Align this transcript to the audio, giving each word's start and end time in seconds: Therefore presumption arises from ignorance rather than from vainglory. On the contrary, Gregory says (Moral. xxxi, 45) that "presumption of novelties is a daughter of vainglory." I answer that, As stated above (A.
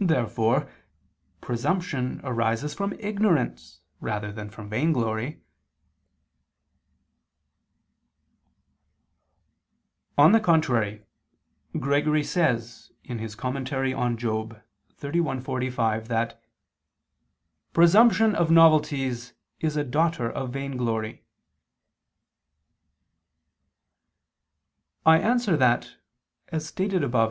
Therefore 0.00 0.72
presumption 1.42 2.22
arises 2.24 2.72
from 2.72 2.94
ignorance 2.94 3.82
rather 4.00 4.32
than 4.32 4.48
from 4.48 4.70
vainglory. 4.70 5.42
On 10.16 10.32
the 10.32 10.40
contrary, 10.40 11.04
Gregory 11.78 12.24
says 12.24 12.92
(Moral. 13.06 13.24
xxxi, 13.26 13.82
45) 15.42 16.08
that 16.08 16.42
"presumption 17.74 18.34
of 18.34 18.50
novelties 18.50 19.34
is 19.60 19.76
a 19.76 19.84
daughter 19.84 20.30
of 20.30 20.50
vainglory." 20.50 21.26
I 25.04 25.18
answer 25.18 25.58
that, 25.58 25.94
As 26.50 26.66
stated 26.66 27.04
above 27.04 27.24
(A. 27.26 27.26